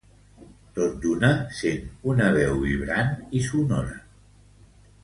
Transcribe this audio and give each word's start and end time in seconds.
Tot 0.77 0.95
d'una 1.03 1.29
sent 1.59 1.85
una 2.15 2.31
veu 2.39 2.59
vibrant 2.65 3.15
i 3.41 3.45
sonora 3.51 3.97